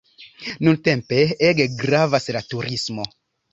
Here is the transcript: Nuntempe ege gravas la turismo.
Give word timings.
Nuntempe 0.67 1.19
ege 1.51 1.69
gravas 1.83 2.29
la 2.39 2.45
turismo. 2.57 3.09